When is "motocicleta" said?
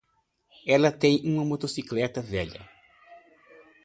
1.45-2.23